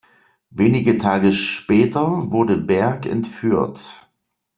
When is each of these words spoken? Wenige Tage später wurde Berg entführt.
Wenige 0.49 0.97
Tage 0.97 1.31
später 1.31 2.31
wurde 2.31 2.57
Berg 2.57 3.05
entführt. 3.05 4.11